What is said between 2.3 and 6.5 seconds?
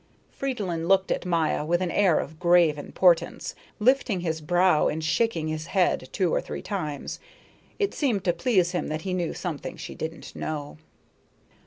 grave importance, lifting his brows and shaking his head two or